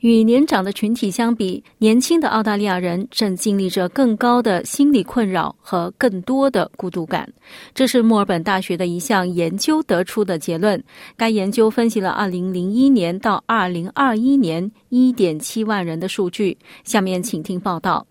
[0.00, 7.30] 与年长的群体相比，年轻的澳大利亚人正经历着更高的心理困扰和更多的孤独感。
[7.74, 10.82] 这是墨尔本大学的一项研究得出的结论。
[11.16, 16.56] 该研究分析了2001年到2021年1.7万人的数据。
[16.82, 18.06] 下面请听报道。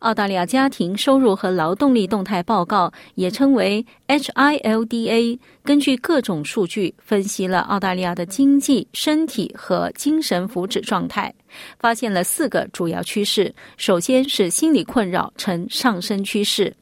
[0.00, 11.34] 澳大利亚家庭收入和劳动力动态报告，也称为 HILDA，根据各种数据分析了澳大利亚的经济、身体和精神福祉状态，
[11.78, 13.52] 发现了四个主要趋势。
[13.76, 16.72] 首先是心理困扰呈上升趋势。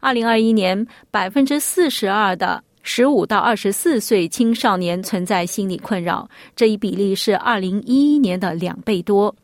[0.00, 9.34] 二零二一年，百分之四十二的十五到二十四岁青少年存在心理困扰，这一比例是二零一一年的两倍多。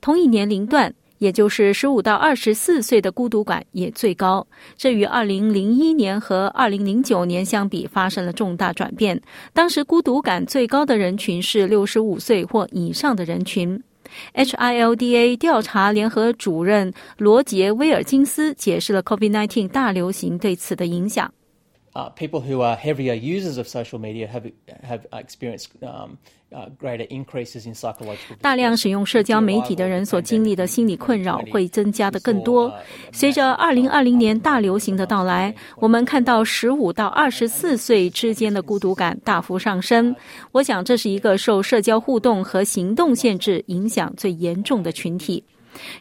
[0.00, 0.92] 同一年龄段。
[1.22, 4.44] 也就是十五到二十四岁的孤独感也最高，
[4.76, 9.22] 这与二零零一年和二零零九年相比发生了重大转变。
[9.52, 13.80] 当时孤独感最高的人群是六十五岁或以上的人群。
[14.34, 21.32] HILDA 调查联合主任罗杰威尔金斯解释了 COVID-19 大流行对此的影响。
[21.94, 24.50] Uh, people who are heavier users of social media have
[24.82, 26.16] have experienced um,
[26.52, 28.36] uh, greater increases in psychological.
[28.40, 32.72] 大量使用社交媒体的人所经历的心理困扰会增加的更多。
[33.12, 40.14] 随着2020年大流行的到来，我们看到15到24岁之间的孤独感大幅上升。
[40.52, 45.42] 我想这是一个受社交互动和行动限制影响最严重的群体。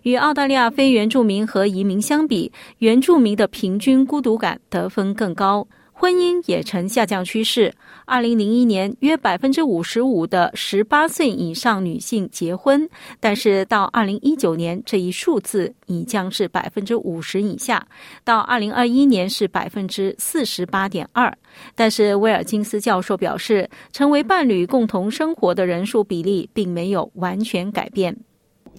[0.03, 5.65] 与澳大利亚非原住民和移民相比，原住民的平均孤独感得分更高。
[6.01, 7.71] 婚姻也呈下降趋势。
[8.05, 12.89] 二零零一年，约百分之五十五的十八岁以上女性结婚，
[13.19, 17.85] 但是到二零一九年，这一数字已降至百分之五十以下。
[18.23, 21.31] 到二零二一年是百分之四十八点二。
[21.75, 28.17] 但是威尔金斯教授表示，成为伴侣共同生活的人数比例并没有完全改变。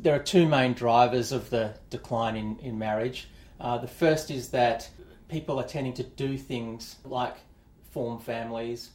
[0.03, 3.27] There are two main drivers of the decline in in marriage.
[3.61, 4.87] Uh, the first is that
[5.33, 7.37] people are tending to do things like
[7.91, 8.91] form families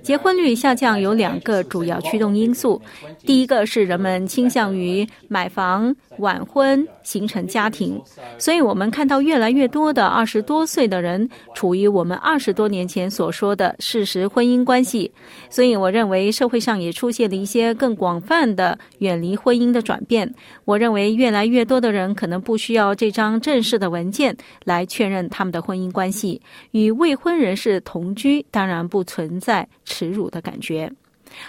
[0.00, 2.80] 结婚率下降有两个主要驱动因素，
[3.24, 8.00] 第一个是人们倾向于买房、晚婚、形成家庭，
[8.38, 15.10] 所以我们看到越来越多的二十多岁的人处于我们二十多年前所说的事实婚姻关系。
[15.50, 20.32] 所以我认为社会上也出现了一些更广泛的远离婚姻的转变。
[20.64, 28.75] 我认为越来越多的人可能不需要这张正式的文件来确认他们的婚姻关系，与未婚人士同居，当然。
[28.82, 30.90] 不存在耻辱的感觉。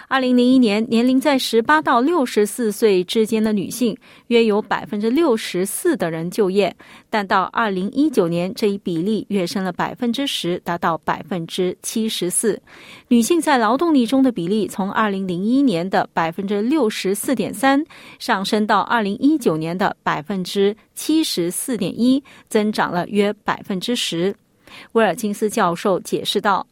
[0.08, 3.96] 二零零一年，年龄在十八到六十四岁之间的女性
[4.26, 6.74] 约有百分之六十四的人就业，
[7.08, 12.60] 但到二零一九年，这一比例跃升了百分之十，达到百分之七十四。
[13.06, 17.82] 女性在劳动力中的比例从二零零一年的百分之六十四点三
[18.18, 24.34] 上升到二零一九年的百分之七十四点一，增长了约百分之十。
[24.92, 26.66] 威尔金斯教授解释道。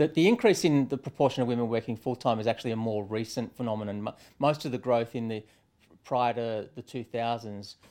[0.00, 3.04] The, the increase in the proportion of women working full time is actually a more
[3.04, 4.08] recent phenomenon.
[4.38, 5.44] Most of the growth in the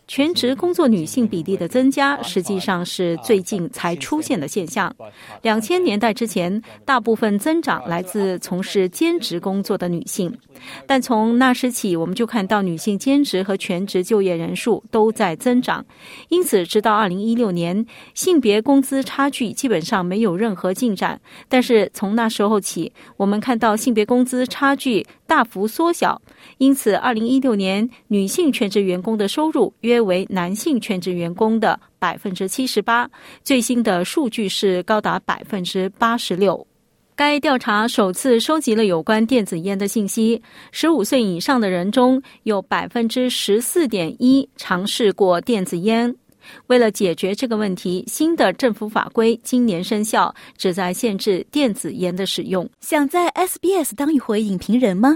[0.07, 4.93] 全职工作女性比例的增加，实际上是最近才出现的现象。
[5.41, 10.37] 两千年代之前，大部分增长来自从事兼职工作的女性，
[10.85, 15.85] 但从那时起，我们就看到女性兼职和全职就业人数都在增长。
[16.27, 21.21] 因此，直到二零一六年，性别工资差距基本上没有任何进展。
[21.47, 26.21] 但是从那时候起，我们看到性别工资差距大幅缩小。
[26.57, 27.89] 因此，二零一六年。
[28.11, 33.07] 女性全职员工的收入约为男性全职员工的百分之七十八，
[33.43, 36.65] 最新的数据是高达百分之八十六。
[37.15, 40.41] 该调查首次收集了有关电子烟的信息，
[40.71, 46.15] 十五岁以上的人中有百分之十四点一尝试过电子烟。
[46.65, 52.67] 为了解决这个问题，新的政府法规今年生效，旨在限制电子烟的使用。
[52.81, 55.15] 想在 SBS 当一回影评人吗